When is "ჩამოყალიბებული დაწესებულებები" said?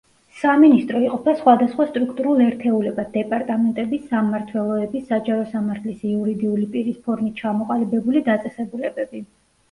7.43-9.23